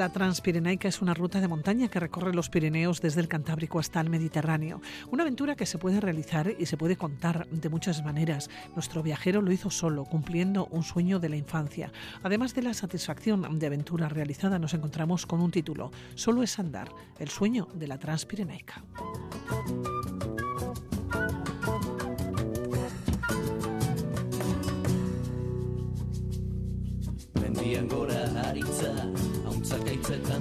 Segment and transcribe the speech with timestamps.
[0.00, 4.00] La Transpirenaica es una ruta de montaña que recorre los Pirineos desde el Cantábrico hasta
[4.00, 4.80] el Mediterráneo.
[5.10, 8.48] Una aventura que se puede realizar y se puede contar de muchas maneras.
[8.74, 11.92] Nuestro viajero lo hizo solo, cumpliendo un sueño de la infancia.
[12.22, 16.88] Además de la satisfacción de aventura realizada, nos encontramos con un título, Solo es andar,
[17.18, 18.82] el sueño de la Transpirenaica.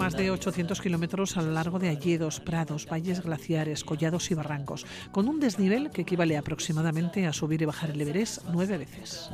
[0.09, 4.88] Más de 800 kilómetros a lo largo de alledos, prados, valles glaciares, collados y barrancos,
[5.12, 9.30] con un desnivel que equivale aproximadamente a subir y bajar el Everest nueve veces.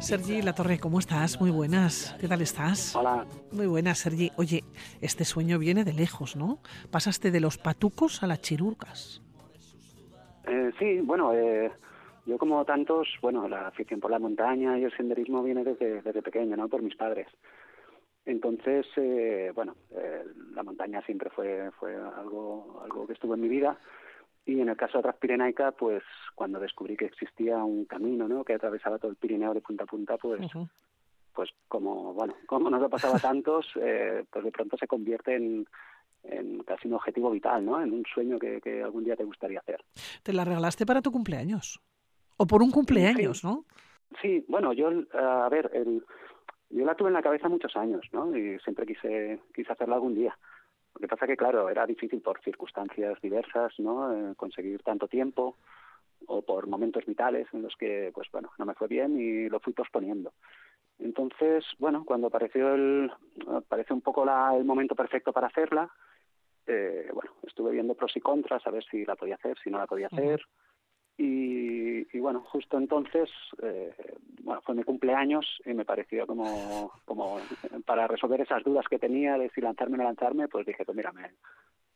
[0.00, 1.40] Sergi La Torre, ¿cómo estás?
[1.40, 2.16] Muy buenas.
[2.20, 2.96] ¿Qué tal estás?
[2.96, 3.24] Hola.
[3.52, 4.32] Muy buenas, Sergi.
[4.34, 4.64] Oye,
[5.00, 6.58] este sueño viene de lejos, ¿no?
[6.90, 9.22] Pasaste de los patucos a las chirurcas.
[10.48, 11.70] Eh, sí, bueno, eh,
[12.26, 16.22] yo como tantos, bueno, la afición por la montaña y el senderismo viene desde, desde
[16.22, 16.68] pequeño, ¿no?
[16.68, 17.28] Por mis padres.
[18.24, 19.76] Entonces, eh, bueno,
[20.52, 23.78] la montaña siempre fue, fue algo, algo que estuvo en mi vida.
[24.44, 26.02] Y en el caso de Transpirenaica, pues
[26.34, 28.44] cuando descubrí que existía un camino, ¿no?
[28.44, 30.40] Que atravesaba todo el Pirineo de punta a punta, pues,
[31.32, 35.66] pues como, bueno, como nos lo pasaba a tantos, pues de pronto se convierte en,
[36.24, 37.80] en casi un objetivo vital, ¿no?
[37.80, 39.84] En un sueño que, que, algún día te gustaría hacer.
[40.22, 41.80] ¿Te la regalaste para tu cumpleaños?
[42.36, 43.46] O por un cumpleaños, sí.
[43.46, 43.64] ¿no?
[44.20, 46.04] Sí, bueno, yo, a ver, el,
[46.70, 48.36] yo la tuve en la cabeza muchos años, ¿no?
[48.36, 50.36] Y siempre quise, quise hacerla algún día.
[50.94, 54.12] Lo que pasa que, claro, era difícil por circunstancias diversas, ¿no?
[54.12, 55.56] Eh, conseguir tanto tiempo
[56.26, 59.60] o por momentos vitales en los que, pues bueno, no me fue bien y lo
[59.60, 60.32] fui posponiendo.
[60.98, 63.12] Entonces, bueno, cuando apareció el,
[63.48, 65.90] apareció un poco la, el momento perfecto para hacerla,
[66.66, 69.78] eh, bueno, estuve viendo pros y contras, a ver si la podía hacer, si no
[69.78, 70.40] la podía hacer.
[71.18, 73.30] Y, y bueno, justo entonces,
[73.62, 73.94] eh,
[74.42, 77.38] bueno, fue mi cumpleaños y me pareció como, como
[77.86, 80.94] para resolver esas dudas que tenía de si lanzarme o no lanzarme, pues dije, pues
[80.94, 81.30] mira, me,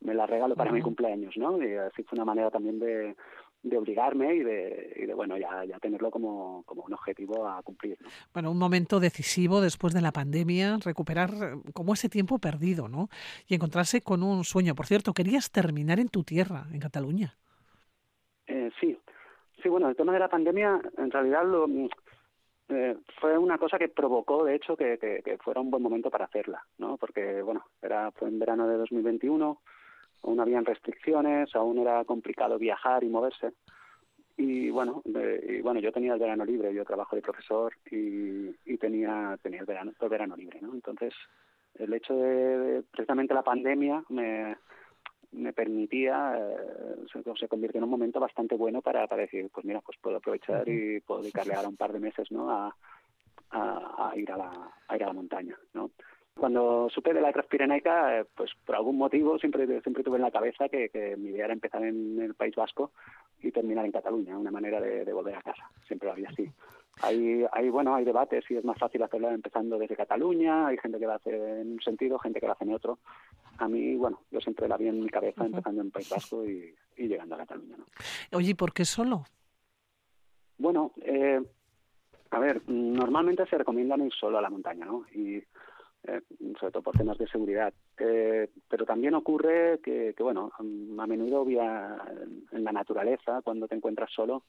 [0.00, 1.62] me la regalo para mi cumpleaños, ¿no?
[1.62, 3.14] Y así fue una manera también de,
[3.62, 7.62] de obligarme y de, y de bueno, ya, ya tenerlo como, como un objetivo a
[7.62, 7.98] cumplir.
[8.00, 8.08] ¿no?
[8.32, 11.30] Bueno, un momento decisivo después de la pandemia, recuperar
[11.74, 13.08] como ese tiempo perdido, ¿no?
[13.46, 14.74] Y encontrarse con un sueño.
[14.74, 17.36] Por cierto, querías terminar en tu tierra, en Cataluña.
[19.62, 21.66] Sí, bueno, el tema de la pandemia en realidad lo,
[22.68, 26.26] eh, fue una cosa que provocó, de hecho, que, que, fuera un buen momento para
[26.26, 26.96] hacerla, ¿no?
[26.96, 29.60] Porque, bueno, era, fue en verano de 2021,
[30.22, 33.52] aún habían restricciones, aún era complicado viajar y moverse.
[34.36, 38.78] Y bueno, y bueno, yo tenía el verano libre, yo trabajo de profesor y, y
[38.78, 40.72] tenía, tenía el verano, el verano libre, ¿no?
[40.72, 41.12] Entonces,
[41.74, 44.56] el hecho de, de precisamente la pandemia me,
[45.32, 49.64] me permitía, eh, se, se, convirtió en un momento bastante bueno para, para decir, pues
[49.64, 52.50] mira, pues puedo aprovechar y puedo dedicarle ahora un par de meses, ¿no?
[52.50, 52.74] A,
[53.50, 55.90] a, a ir a la, a ir a la montaña, ¿no?
[56.34, 60.30] Cuando supe de la Transpirenaica, eh, pues por algún motivo siempre siempre tuve en la
[60.30, 62.92] cabeza que, que, mi idea era empezar en el País Vasco
[63.42, 65.70] y terminar en Cataluña, una manera de, de volver a casa.
[65.86, 66.50] Siempre lo había así.
[67.02, 70.98] Hay, hay, bueno, hay debates si es más fácil hacerlo empezando desde Cataluña, hay gente
[70.98, 72.98] que lo hace en un sentido, gente que lo hace en otro.
[73.58, 75.48] A mí, bueno, yo siempre la vi en mi cabeza uh -huh.
[75.48, 77.76] empezando en País Vasco y, y, llegando a Cataluña.
[77.78, 77.84] ¿no?
[78.36, 79.24] Oye, ¿por qué solo?
[80.58, 81.40] Bueno, eh,
[82.30, 85.06] a ver, normalmente se recomienda ir solo a la montaña, ¿no?
[85.14, 85.42] Y
[86.04, 86.22] eh,
[86.58, 87.72] sobre todo por temas de seguridad.
[87.98, 91.96] Eh, pero también ocurre que, que, bueno, a menudo vía,
[92.52, 94.44] en la naturaleza, cuando te encuentras solo,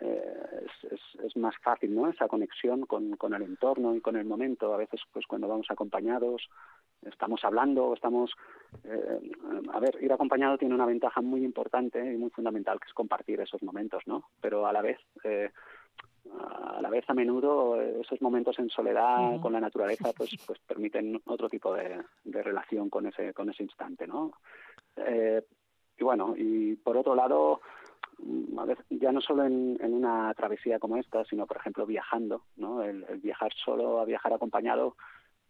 [0.00, 2.08] eh, es, es, es, más fácil, ¿no?
[2.08, 4.72] Esa conexión con, con, el entorno y con el momento.
[4.72, 6.48] A veces, pues cuando vamos acompañados,
[7.02, 8.32] estamos hablando, estamos...
[8.84, 9.32] Eh,
[9.72, 13.40] a ver, ir acompañado tiene una ventaja muy importante y muy fundamental, que es compartir
[13.40, 14.24] esos momentos, ¿no?
[14.40, 14.98] Pero a la vez...
[15.24, 15.50] Eh,
[16.40, 21.18] a la vez a menudo esos momentos en soledad con la naturaleza pues pues permiten
[21.24, 24.32] otro tipo de, de relación con ese con ese instante no
[24.96, 25.42] eh,
[25.96, 27.62] y bueno y por otro lado
[28.58, 32.42] a veces, ya no solo en, en, una travesía como esta sino por ejemplo viajando
[32.56, 34.96] no el, viajar solo a viajar acompañado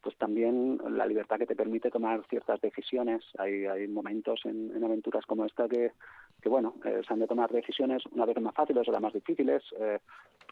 [0.02, 3.24] pues también la libertad que te permite tomar ciertas decisiones.
[3.38, 5.92] Hay, hay momentos en, en aventuras como esta que,
[6.40, 9.62] que bueno, eh, se han de tomar decisiones una vez más fáciles, otras más difíciles.
[9.78, 9.98] Eh,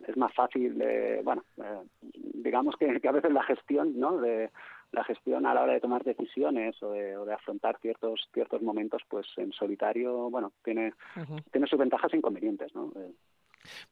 [0.06, 1.44] es más fácil, eh, bueno,
[2.34, 4.18] digamos que, que, a veces la gestión, ¿no?
[4.18, 4.50] De,
[4.96, 8.62] la gestión a la hora de tomar decisiones o de, o de afrontar ciertos ciertos
[8.62, 11.44] momentos, pues en solitario, bueno, tiene, uh -huh.
[11.52, 12.92] tiene sus ventajas e inconvenientes, ¿no?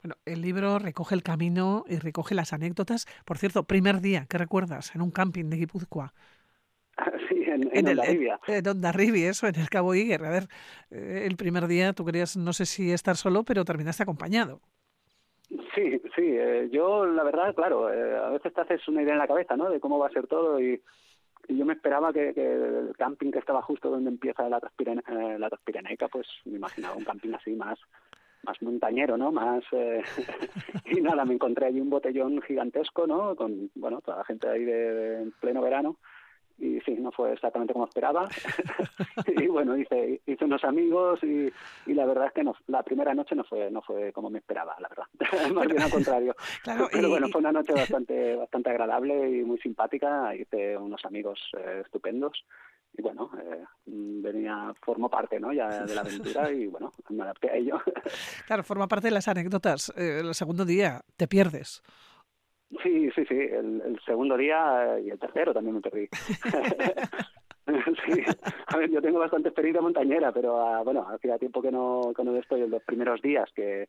[0.03, 3.07] Bueno, el libro recoge el camino y recoge las anécdotas.
[3.25, 4.95] Por cierto, primer día, ¿qué recuerdas?
[4.95, 6.13] En un camping de Guipúzcoa.
[7.29, 10.25] Sí, en, en, en el, en, en Ondarribia, eso, en el Cabo Iguer.
[10.25, 10.49] A ver,
[10.91, 14.61] eh, el primer día tú querías, no sé si estar solo, pero terminaste acompañado.
[15.75, 16.23] Sí, sí.
[16.23, 19.57] Eh, yo, la verdad, claro, eh, a veces te haces una idea en la cabeza,
[19.57, 19.69] ¿no?
[19.71, 20.81] De cómo va a ser todo y,
[21.47, 25.51] yo me esperaba que, el camping que estaba justo donde empieza la, Transpirene, eh, la
[25.51, 27.79] Transpirenaica, pues me imaginaba un camping así más
[28.45, 29.33] más montañero, ¿no?
[29.33, 29.63] Más
[30.87, 33.37] y nada, me encontré allí un botellón gigantesco, ¿no?
[33.37, 35.97] Con bueno toda la gente ahí de, en pleno verano
[36.59, 38.29] y sí, no fue exactamente como esperaba.
[39.27, 41.51] y bueno, hice, hice unos amigos y,
[41.87, 44.39] y, la verdad es que no, la primera noche no fue no fue como me
[44.39, 45.07] esperaba, la verdad.
[45.55, 46.35] Más bien al contrario.
[46.65, 50.35] Pero bueno, fue una noche bastante bastante agradable y muy simpática.
[50.35, 52.45] Hice unos amigos eh, estupendos
[52.97, 55.53] y bueno, eh, venía, formó parte ¿no?
[55.53, 57.81] ya de la aventura y bueno, me adapté a ello.
[58.47, 59.93] claro, forma parte de las anécdotas.
[59.97, 61.83] Eh, el segundo día te pierdes.
[62.83, 63.35] Sí, sí, sí.
[63.35, 66.09] El, segundo día y el tercero también me perdí.
[68.07, 68.23] sí,
[68.67, 72.23] a ver, yo tengo bastante experiencia montañera, pero ah, bueno, hacía tiempo que no, que
[72.23, 73.89] no estoy en los primeros días, que,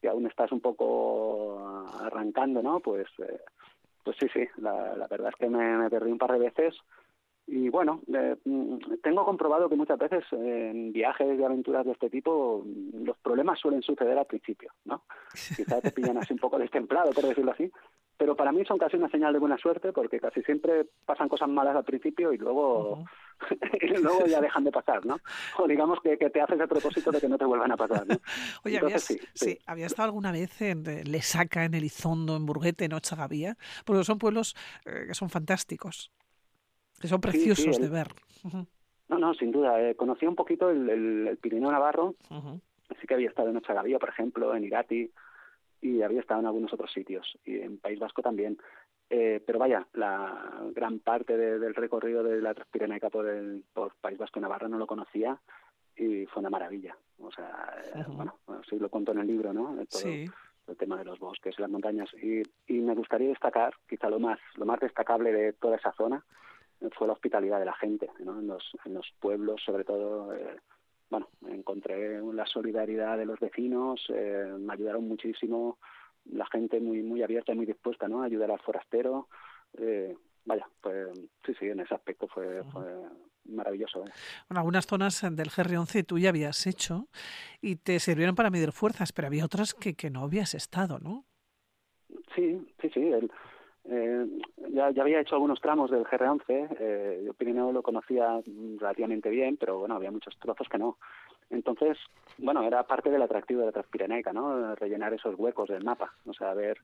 [0.00, 2.80] que aún estás un poco arrancando, ¿no?
[2.80, 3.40] Pues, eh,
[4.04, 6.74] pues sí, sí, la, la verdad es que me, me perdí un par de veces
[7.46, 12.10] y bueno, eh, mm, tengo comprobado que muchas veces en viajes de aventuras de este
[12.10, 15.04] tipo los problemas suelen suceder al principio, ¿no?
[15.56, 17.70] Quizás te pillan así un poco destemplado, por decirlo así,
[18.16, 21.48] pero para mí son casi una señal de buena suerte porque casi siempre pasan cosas
[21.48, 23.04] malas al principio y luego,
[23.80, 25.20] y luego ya dejan de pasar, ¿no?
[25.58, 28.16] O digamos que, te haces el propósito de que no te vuelvan a pasar, ¿no?
[28.64, 29.58] Oye, sí, sí.
[29.66, 33.56] ¿había estado alguna vez en Lesaca, en Elizondo, en Burguete, en Ochagavía?
[33.84, 36.10] Porque son pueblos eh, que son fantásticos
[37.00, 38.08] que son preciosos de ver.
[39.08, 39.80] No, no, sin duda.
[39.80, 42.14] Eh, conocí un poquito el, el, Pirineo Navarro.
[42.88, 45.10] Así que había estado en Ochagavía, por ejemplo, en Irati,
[45.80, 48.58] y había estado en algunos otros sitios, y en País Vasco también.
[49.08, 54.18] Eh, pero vaya, la gran parte del recorrido de la Transpirenaica por, el, por País
[54.18, 55.38] Vasco y Navarra no lo conocía
[55.94, 56.96] y fue una maravilla.
[57.18, 58.38] O sea, eh, bueno,
[58.68, 59.76] sí lo cuento en el libro, ¿no?
[59.88, 62.08] Todo El tema de los bosques y las montañas.
[62.20, 66.24] Y, y me gustaría destacar, quizá lo más, lo más destacable de toda esa zona,
[66.96, 68.38] fue la hospitalidad de la gente, ¿no?
[68.38, 70.56] en, los, en los pueblos, sobre todo, eh,
[71.10, 75.78] bueno, encontré la solidaridad de los vecinos, eh, me ayudaron muchísimo,
[76.24, 78.22] la gente muy muy abierta y muy dispuesta ¿no?
[78.22, 79.28] a ayudar al forastero.
[79.78, 81.08] Eh, vaya, pues
[81.44, 82.62] sí, sí, en ese aspecto fue,
[83.44, 84.00] maravilloso.
[84.00, 87.06] Bueno, algunas zonas del GR11 tú ya habías hecho
[87.60, 91.24] y te sirvieron para medir fuerzas, pero había otras que, que no habías estado, ¿no?
[92.34, 93.00] Sí, sí, sí.
[93.00, 93.30] El,
[93.88, 94.26] eh,
[94.72, 98.40] ya, ya, había hecho algunos tramos del GR11, eh, yo Pirineo lo conocía
[98.78, 100.96] relativamente bien, pero bueno, había muchos trozos que no.
[101.50, 101.96] Entonces,
[102.38, 104.74] bueno, era parte del atractivo de la Transpirenaica, ¿no?
[104.74, 106.78] Rellenar esos huecos del mapa, o sea, ver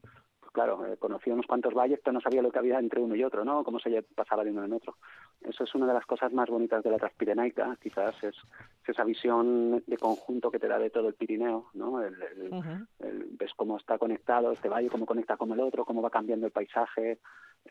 [0.52, 3.24] claro, eh, conocía unos cuantos valles, pero no sabía lo que había entre uno y
[3.24, 3.64] otro, ¿no?
[3.64, 4.96] Cómo se pasaba de uno en otro.
[5.40, 8.36] Eso es una de las cosas más bonitas de la Transpirenaica, quizás es,
[8.86, 12.02] esa visión de conjunto que te da de todo el Pirineo, ¿no?
[12.02, 12.14] El,
[13.38, 16.52] ves cómo está conectado este valle, cómo conecta con el otro, cómo va cambiando el
[16.52, 17.18] paisaje.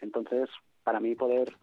[0.01, 0.49] Entonces,
[0.83, 1.55] para mí poder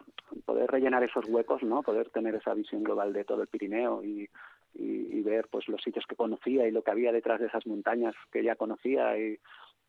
[0.45, 1.81] poder rellenar esos huecos, ¿no?
[1.81, 4.29] Poder tener esa visión global de todo el Pirineo y,
[4.75, 7.65] y, y ver pues los sitios que conocía y lo que había detrás de esas
[7.65, 9.39] montañas que ya conocía y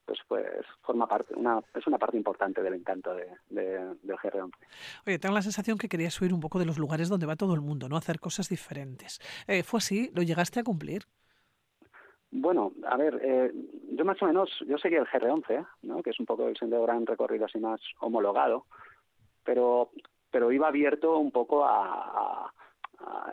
[0.04, 4.52] pues, pues forma parte, una, es una parte importante del encanto de, del GR11.
[5.07, 7.54] Oye, tengo la sensación que querías subir un poco de los lugares donde va todo
[7.54, 7.97] el mundo, ¿no?
[7.97, 9.21] Hacer cosas diferentes.
[9.47, 10.11] Eh, ¿Fue así?
[10.14, 11.04] ¿Lo llegaste a cumplir?
[12.33, 13.52] Bueno, a ver, eh,
[13.92, 16.02] yo más o menos, yo seguía el GR11, ¿no?
[16.02, 18.66] que es un poco el sendero gran recorrido así más homologado,
[19.45, 19.90] pero,
[20.30, 22.52] pero iba abierto un poco a,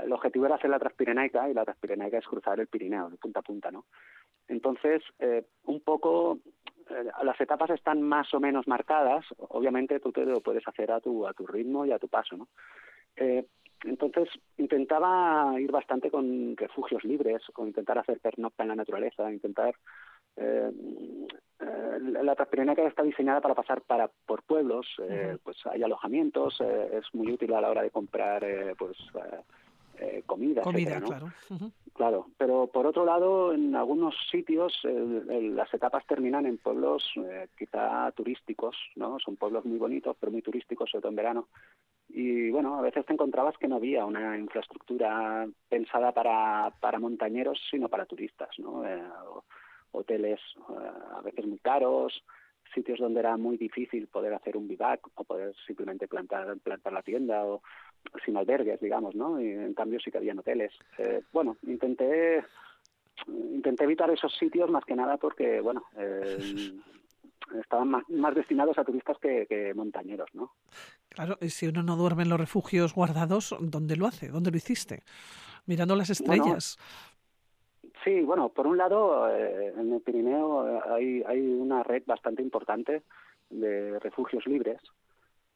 [0.03, 3.39] el objetivo era hacer la Transpirenaica y la Transpirenaica es cruzar el Pirineo de punta
[3.39, 3.86] a punta, ¿no?
[4.47, 6.39] Entonces, eh, un poco
[6.89, 11.01] eh, las etapas están más o menos marcadas, obviamente tú te lo puedes hacer a
[11.01, 12.47] tu, a tu ritmo y a tu paso, ¿no?
[13.15, 13.45] Eh,
[13.83, 19.75] entonces intentaba ir bastante con refugios libres, con intentar hacer pernocta en la naturaleza, intentar
[20.38, 20.72] eh,
[21.60, 27.06] eh, la Transpirenaica está diseñada para pasar para por pueblos, eh, pues hay alojamientos, es
[27.13, 28.46] muy útil a la hora de comprar
[28.77, 28.98] pues
[30.00, 31.32] eh, comida, comida claro.
[31.94, 38.12] Claro, pero por otro lado, en algunos sitios las etapas terminan en pueblos eh, quizá
[38.12, 39.17] turísticos, ¿no?
[39.17, 41.48] Son pueblos muy bonitos, pero muy turísticos, sobre todo en verano.
[42.10, 47.60] Y bueno, a veces te encontrabas que no había una infraestructura pensada para, para montañeros,
[47.72, 48.86] sino para turistas, ¿no?
[48.86, 49.01] Eh,
[49.97, 50.39] hoteles
[50.69, 52.23] eh, a veces muy caros,
[52.73, 57.01] sitios donde era muy difícil poder hacer un vivac o poder simplemente plantar, plantar la
[57.01, 57.61] tienda o
[58.25, 59.41] sin albergues, digamos, ¿no?
[59.41, 60.73] Y en cambio sí que había hoteles.
[60.97, 62.43] Eh, bueno, intenté
[63.27, 66.73] intenté evitar esos sitios más que nada porque, bueno, eh,
[67.61, 70.53] estaban más, más, destinados a turistas que, montañeros, ¿no?
[71.09, 74.29] Claro, y si uno no duerme en los refugios guardados, ¿dónde lo hace?
[74.29, 75.03] ¿Dónde lo hiciste?
[75.65, 76.77] Mirando las estrellas.
[78.07, 83.01] Sí, bueno, por un lado, eh, en el Pirineo hay, hay una red bastante importante
[83.49, 84.79] de refugios libres,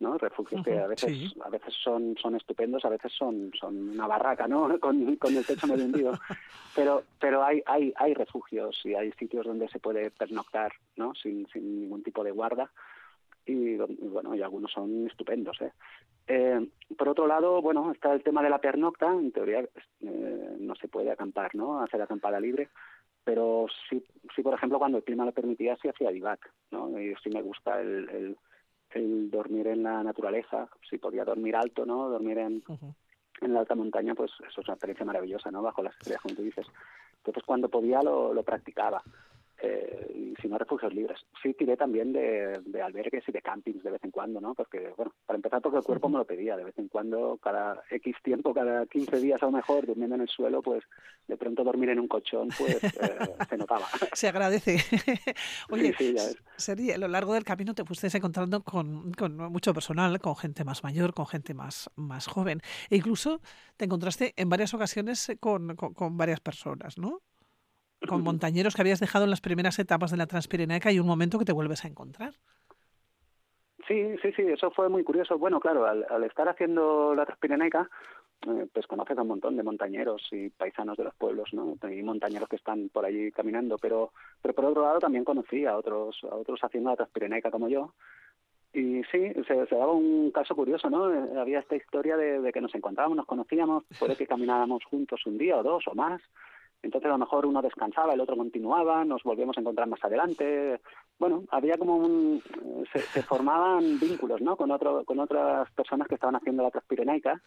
[0.02, 0.18] ¿no?
[0.18, 4.50] Refugios que a veces a veces son son estupendos, a veces son son una barraca,
[4.50, 4.68] ¿no?
[4.82, 6.20] Con, con el techo medio hundido.
[6.76, 11.16] Pero pero hay hay hay refugios y hay sitios donde se puede pernoctar, ¿no?
[11.16, 12.70] Sin sin ningún tipo de guarda.
[13.46, 15.72] Y, bueno, y algunos son estupendos, ¿eh?
[16.28, 16.68] ¿eh?
[16.98, 19.62] por otro lado, bueno, está el tema de la pernocta, en teoría
[20.02, 21.82] eh, no se puede acampar, ¿no?
[21.82, 22.70] Hacer acampada libre,
[23.24, 24.04] pero sí,
[24.36, 27.00] sí, por ejemplo, cuando el clima lo permitía, sí hacía vivac, ¿no?
[27.00, 28.38] Y sí me gusta el, el
[28.94, 32.10] el dormir en la naturaleza, si podía dormir alto, ¿no?
[32.10, 32.64] Dormir en,
[33.42, 35.62] en la alta montaña, pues eso es una experiencia maravillosa, ¿no?
[35.62, 36.68] Bajo las estrellas, como tú dices.
[37.18, 39.02] Entonces, cuando podía, lo, lo practicaba
[39.64, 41.20] eh, y si no refugios libres.
[41.42, 44.56] Sí tiré también de, de, albergues y de campings de vez en cuando, ¿no?
[44.56, 47.84] Porque, bueno, para empezar porque el cuerpo me lo pedía, de vez en cuando, cada
[47.90, 50.84] X tiempo, cada 15 días a lo mejor, durmiendo en el suelo, pues
[51.28, 53.86] de pronto dormir en un colchón, pues eh, se notaba.
[54.14, 54.78] Se agradece.
[55.70, 56.16] Oye, sí,
[56.58, 60.64] sí, a lo largo del camino te fuiste encontrando con, con mucho personal, con gente
[60.64, 63.42] más mayor, con gente más, más joven, e incluso
[63.78, 67.22] te encontraste en varias ocasiones con, con, con varias personas, ¿no?
[68.12, 71.40] Con montañeros que habías dejado en las primeras etapas de la Transpirenaica y un momento
[71.40, 72.34] que te vuelves a encontrar.
[73.88, 75.38] Sí, sí, sí, eso fue muy curioso.
[75.38, 77.90] Bueno, claro, al, estar haciendo la Transpirenaica,
[78.48, 81.78] eh, pues conoces a un montón de montañeros y paisanos de los pueblos, ¿no?
[81.90, 85.78] Y montañeros que están por allí caminando, pero, pero por otro lado también conocí a
[85.78, 87.94] otros, a otros haciendo la Transpirenaica como yo.
[88.74, 91.14] Y sí, se, se, daba un caso curioso, ¿no?
[91.14, 95.26] Eh, había esta historia de, de, que nos encontrábamos, nos conocíamos, puede que caminábamos juntos
[95.26, 96.22] un día o dos o más,
[96.84, 100.80] entonces a lo mejor uno descansaba, el otro continuaba, nos volvíamos a encontrar más adelante.
[101.20, 102.42] Bueno, había como un...
[102.92, 104.56] se, se formaban vínculos, ¿no?
[104.56, 107.42] Con, otro, con otras personas que estaban haciendo la Transpirenaica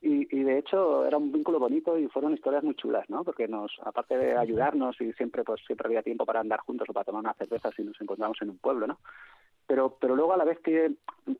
[0.00, 3.22] y, y de hecho era un vínculo bonito y fueron historias muy chulas, ¿no?
[3.22, 6.92] Porque nos, aparte de ayudarnos y siempre pues siempre había tiempo para andar juntos o
[6.92, 8.98] para tomar una cerveza si nos encontramos en un pueblo, ¿no?
[9.70, 10.90] Pero pero luego a la vez que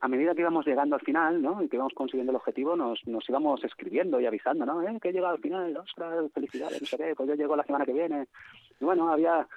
[0.01, 3.05] a medida que íbamos llegando al final no y que íbamos consiguiendo el objetivo nos
[3.09, 6.87] nos íbamos escribiendo y avisando no eh, que he llegado al final ostras felicidades no
[6.87, 8.29] sé qué pues yo llego la semana que viene
[8.81, 9.49] y bueno había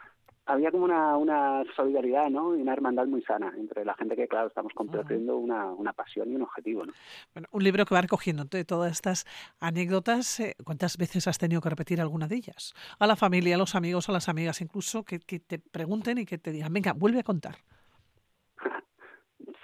[0.47, 2.55] había como una, una solidaridad ¿no?
[2.55, 6.29] y una hermandad muy sana entre la gente que, claro, estamos compartiendo una, una pasión
[6.29, 6.85] y un objetivo.
[6.85, 6.91] ¿no?
[7.33, 9.25] Bueno, un libro que va recogiendo todas estas
[9.61, 10.41] anécdotas.
[10.41, 12.73] Eh, ¿Cuántas veces has tenido que repetir alguna de ellas?
[12.99, 16.25] A la familia, a los amigos, a las amigas, incluso que, que te pregunten y
[16.25, 17.55] que te digan, venga, vuelve a contar.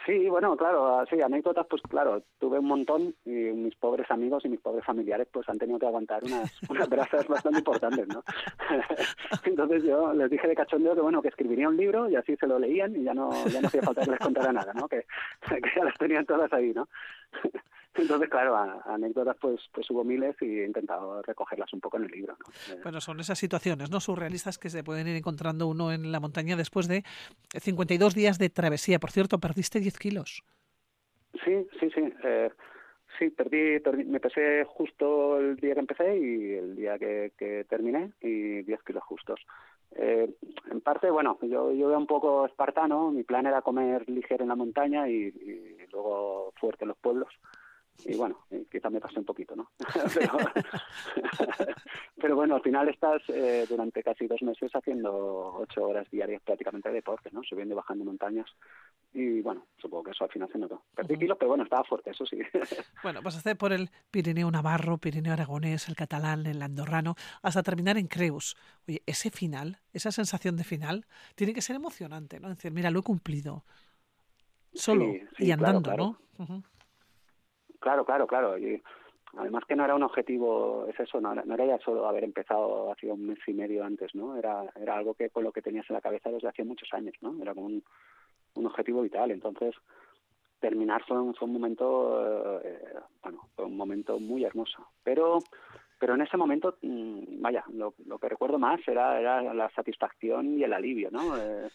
[0.10, 4.50] Sí, bueno, claro, sí, anécdotas, pues claro, tuve un montón y mis pobres amigos y
[4.50, 8.24] mis pobres familiares pues han tenido que aguantar unas, unas brasas bastante importantes, ¿no?
[9.46, 12.48] Entonces yo les dije de cachondeo que bueno, que escribiría un libro y así se
[12.48, 14.88] lo leían y ya no, ya no hacía falta que les contara nada, ¿no?
[14.88, 15.06] Que,
[15.48, 16.88] que ya las tenían todas ahí, ¿no?
[18.00, 22.12] Entonces, claro, anécdotas pues, pues hubo miles y he intentado recogerlas un poco en el
[22.12, 22.38] libro.
[22.39, 22.74] ¿no?
[22.74, 26.20] Eh, bueno, son esas situaciones no surrealistas que se pueden ir encontrando uno en la
[26.20, 27.03] montaña después de
[27.60, 29.00] 52 días de travesía.
[29.00, 30.44] Por cierto, perdiste 10 kilos.
[31.44, 32.13] Sí, sí, sí.
[32.24, 32.50] Eh,
[33.18, 37.65] sí, perdí, perdí, me pesé justo el día que empecé y el día que, que
[37.70, 39.39] terminé y 10 kilos justos.
[39.96, 40.29] Eh,
[40.70, 44.50] en parte, bueno, yo, yo era un poco espartano, mi plan era comer ligero en
[44.50, 47.34] la montaña y, y luego fuerte en los pueblos
[48.06, 49.72] y bueno, quizá me pasé un poquito, ¿no?
[50.13, 50.38] pero,
[52.22, 56.89] pero, bueno, al final estás eh, durante casi dos meses haciendo ocho horas diarias prácticamente
[56.89, 57.41] de deporte, ¿no?
[57.44, 58.48] Subiendo y bajando montañas
[59.13, 60.84] y bueno, supongo que eso al final se notó.
[60.96, 62.38] Perdí kilos, pero bueno, estaba fuerte, eso sí.
[63.03, 68.08] bueno, pasaste por el Pirineo Navarro, Pirineo Aragonés, el catalán, el andorrano, hasta terminar en
[68.08, 68.56] Creus.
[68.88, 72.50] Oye, ese final, esa sensación de final, tiene que ser emocionante, ¿no?
[72.50, 73.63] decir, mira, lo he cumplido.
[74.74, 76.48] Solo sí, sí, y andando, claro, claro.
[76.48, 76.63] ¿no?
[77.79, 78.57] Claro, claro, claro.
[78.57, 78.81] Y
[79.38, 82.91] además que no era un objetivo, es eso, no, no era ya solo haber empezado
[82.91, 84.36] hace un mes y medio antes, ¿no?
[84.36, 87.15] Era, era algo que con lo que tenías en la cabeza desde hace muchos años,
[87.21, 87.36] ¿no?
[87.41, 87.83] Era como un,
[88.55, 89.31] un objetivo vital.
[89.31, 89.75] Entonces,
[90.59, 92.93] terminar fue un, momento, eh,
[93.24, 94.86] bueno, fue un momento muy hermoso.
[95.03, 95.39] Pero
[96.00, 100.57] pero en ese momento, mmm, vaya, lo, lo que recuerdo más era, era la satisfacción
[100.57, 101.38] y el alivio, ¿no?
[101.38, 101.69] Eh,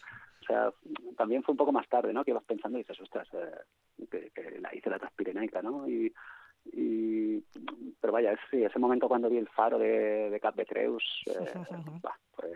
[0.45, 0.71] o sea,
[1.17, 2.23] también fue un poco más tarde, ¿no?
[2.23, 5.89] Que ibas pensando y dices, ostras, eh, que, que, la hice la Transpirenaica, ¿no?
[5.89, 6.13] Y,
[6.71, 7.39] y
[7.99, 11.53] pero vaya, sí, ese momento cuando vi el faro de, de Cap Betreus, eh,
[12.01, 12.51] bah, fue,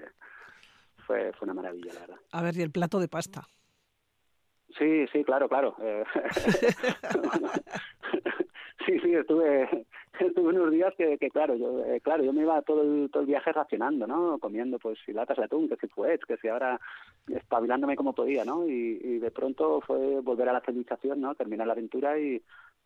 [1.05, 2.19] fue, fue una maravilla, la verdad.
[2.31, 3.48] A ver, y el plato de pasta.
[4.77, 5.75] Sí, sí, claro, claro.
[5.81, 6.03] Eh,
[8.86, 9.86] sí, sí, estuve,
[10.19, 13.22] estuve unos días que, que claro, yo, eh, claro, yo me iba todo el, todo
[13.22, 14.38] el viaje racionando, ¿no?
[14.38, 16.79] Comiendo, pues, si latas de atún, que si fuets, que si ahora
[17.36, 18.67] espabilándome como podía, ¿no?
[18.67, 21.36] Y, y de pronto fue volver a la civilización, ¿no?
[21.36, 22.41] Terminar la aventura y,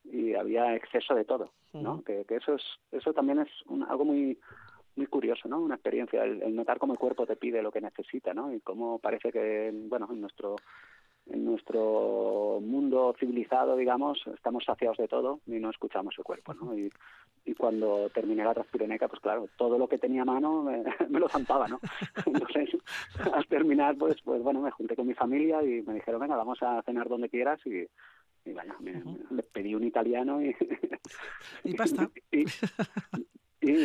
[0.06, 2.04] y había exceso de todo, ¿no?
[2.04, 4.38] Que, que eso es, eso también es un, algo muy
[4.96, 5.60] muy curioso, ¿no?
[5.60, 8.54] Una experiencia, el, notar cómo el cuerpo te pide lo que necesita, ¿no?
[8.54, 10.56] Y cómo parece que, bueno, en nuestro
[11.27, 16.77] en nuestro mundo civilizado, digamos, estamos saciados de todo y no escuchamos el cuerpo, ¿no?
[16.77, 16.92] Y,
[17.46, 20.63] y cuando terminé la transpireneca, pues claro, todo lo que tenía a mano
[21.10, 21.80] me, lo zampaba, ¿no?
[22.25, 22.70] Entonces,
[23.32, 26.62] al terminar, pues, pues bueno, me junté con mi familia y me dijeron, venga, vamos
[26.62, 27.88] a cenar donde quieras y,
[28.46, 30.56] y vaya, me, pedí un italiano y...
[31.63, 32.10] y pasta.
[32.32, 32.46] Y,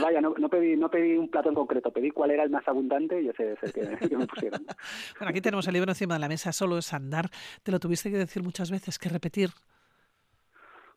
[0.01, 2.67] vaya, no, no, pedí, no pedí un plato en concreto, pedí cuál era el más
[2.67, 4.65] abundante y ese es el que, me pusieron.
[5.19, 7.27] Bueno, aquí tenemos el libro encima de la mesa, solo es andar.
[7.63, 9.51] ¿Te lo tuviste que decir muchas veces, que repetir?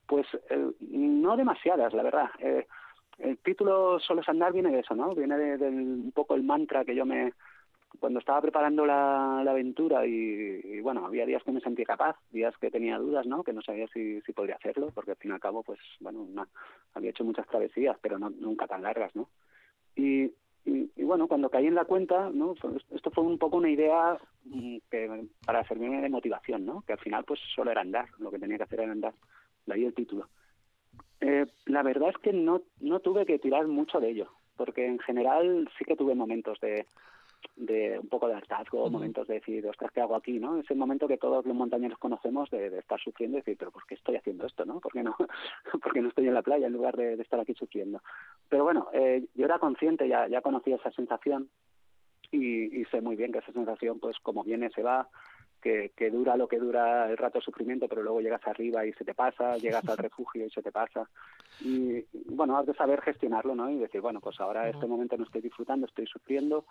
[0.08, 2.30] Pues eh, no demasiadas, la verdad.
[2.40, 2.68] Eh,
[3.20, 5.14] el título Solo es andar viene de eso, ¿no?
[5.14, 7.34] Viene de, un poco el mantra que yo me,
[8.00, 12.72] cuando estaba preparando la, aventura y, bueno, había días que me sentía capaz, días que
[12.72, 13.44] tenía dudas, ¿no?
[13.44, 16.28] Que no sabía si, si podría hacerlo, porque al fin y al cabo, pues, bueno,
[16.94, 19.30] había hecho muchas travesías, pero no, nunca tan largas, ¿no?
[19.96, 20.32] Y,
[20.64, 22.56] y, bueno, cuando caí en la cuenta, ¿no?
[22.92, 26.82] Esto fue un poco una idea mm, que, para servirme de motivación, ¿no?
[26.82, 29.14] Que al final, pues, solo era andar, lo que tenía que hacer era andar.
[29.66, 30.28] De ahí el título.
[31.20, 35.00] Eh, la verdad es que no, no tuve que tirar mucho de ello, porque en
[35.00, 36.86] general sí que tuve momentos de
[37.56, 40.40] de un poco de hartazgo, momentos de decir, ostras, ¿qué hago aquí?
[40.40, 40.58] ¿no?
[40.58, 43.86] Es el momento que todos los montañeros conocemos de, estar sufriendo y decir, pero ¿por
[43.86, 44.66] qué estoy haciendo esto?
[44.66, 44.80] ¿no?
[44.80, 45.16] ¿Por qué no,
[45.96, 48.02] no estoy en la playa en lugar de, estar aquí sufriendo?
[48.50, 51.50] Pero bueno, eh, yo era consciente, ya, ya conocía esa sensación
[52.32, 55.08] y, y sé muy bien que esa sensación, pues como viene, se va,
[55.62, 58.94] que, que, dura lo que dura el rato de sufrimiento, pero luego llegas arriba y
[58.94, 61.08] se te pasa, llegas al refugio y se te pasa.
[61.62, 63.70] Y bueno, has de saber gestionarlo, ¿no?
[63.70, 66.66] Y decir, bueno, pues ahora en este momento no estoy disfrutando, estoy sufriendo,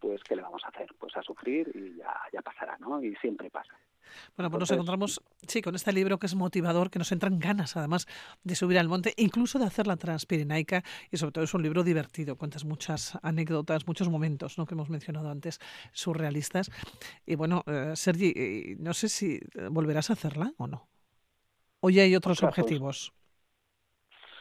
[0.00, 0.88] pues ¿qué le vamos a hacer?
[0.98, 3.02] Pues a sufrir y ya, ya pasará, ¿no?
[3.02, 3.74] Y siempre pasa.
[4.36, 7.76] Bueno, pues nos encontramos, sí, con este libro que es motivador, que nos entran ganas,
[7.76, 8.06] además,
[8.42, 11.82] de subir al monte, incluso de hacer la Transpirenaica, y sobre todo es un libro
[11.82, 15.60] divertido, cuentas muchas anécdotas, muchos momentos, ¿no?, que hemos mencionado antes,
[15.92, 16.70] surrealistas.
[17.26, 20.88] Y bueno, eh, Sergi, eh, no sé si volverás a hacerla o no.
[21.80, 23.12] ¿O ya hay otros pues objetivos?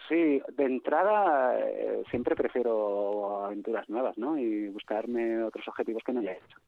[0.08, 4.38] Sí, de entrada eh, siempre prefiero aventuras nuevas, ¿no?
[4.38, 6.60] Y buscarme otros objetivos que no haya hecho.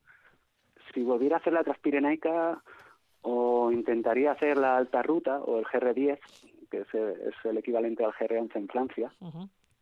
[0.94, 2.62] Si volviera a hacer la Transpirenaica
[3.22, 6.20] o intentaría hacer la alta ruta o el GR10,
[6.70, 9.14] que es el, equivalente al GR11 en Francia,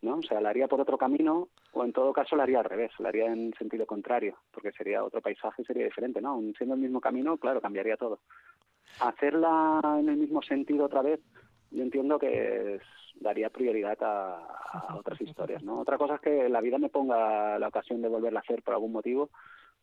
[0.01, 0.17] ¿no?
[0.17, 2.91] O sea, la haría por otro camino o en todo caso la haría al revés,
[2.99, 6.39] la haría en sentido contrario, porque sería otro paisaje, sería diferente, ¿no?
[6.57, 8.19] Siendo el mismo camino, claro, cambiaría todo.
[8.99, 11.19] Hacerla en el mismo sentido otra vez,
[11.71, 12.81] yo entiendo que es
[13.19, 15.79] daría prioridad a, otras historias, ¿no?
[15.79, 18.73] Otra cosa es que la vida me ponga la ocasión de volverla a hacer por
[18.73, 19.29] algún motivo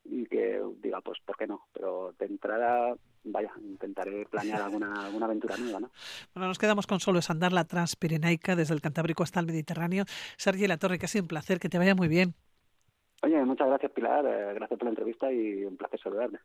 [0.04, 1.66] y que diga, pues, ¿por qué no?
[1.72, 2.94] Pero de entrada,
[3.24, 5.90] vaya, intentaré planear alguna, alguna aventura nueva, ¿no?
[6.34, 10.04] Bueno, nos quedamos con solo es andar la Transpirenaica desde el Cantábrico hasta el Mediterráneo.
[10.36, 12.34] Sergio La Torre, que ha sido un placer, que te vaya muy bien.
[13.22, 16.38] Oye, muchas gracias Pilar, eh, gracias por la entrevista y un placer saludarte.